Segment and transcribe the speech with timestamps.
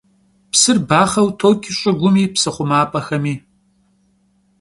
[0.51, 3.33] Psır baxheu toç' ş'ıgumi, psı xhumap'exemi.